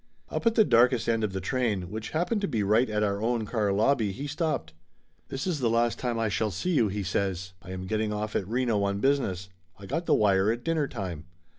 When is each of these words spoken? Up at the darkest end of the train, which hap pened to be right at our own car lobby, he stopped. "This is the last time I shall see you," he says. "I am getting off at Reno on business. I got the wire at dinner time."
Up 0.29 0.47
at 0.47 0.55
the 0.55 0.65
darkest 0.65 1.07
end 1.07 1.23
of 1.23 1.31
the 1.31 1.39
train, 1.39 1.91
which 1.91 2.09
hap 2.09 2.31
pened 2.31 2.41
to 2.41 2.47
be 2.47 2.63
right 2.63 2.89
at 2.89 3.03
our 3.03 3.21
own 3.21 3.45
car 3.45 3.71
lobby, 3.71 4.11
he 4.11 4.25
stopped. 4.25 4.73
"This 5.27 5.45
is 5.45 5.59
the 5.59 5.69
last 5.69 5.99
time 5.99 6.17
I 6.17 6.27
shall 6.27 6.49
see 6.49 6.71
you," 6.71 6.87
he 6.87 7.03
says. 7.03 7.53
"I 7.61 7.69
am 7.69 7.85
getting 7.85 8.11
off 8.11 8.35
at 8.35 8.47
Reno 8.47 8.81
on 8.81 8.97
business. 8.99 9.49
I 9.77 9.85
got 9.85 10.07
the 10.07 10.15
wire 10.15 10.51
at 10.51 10.63
dinner 10.63 10.87
time." 10.87 11.25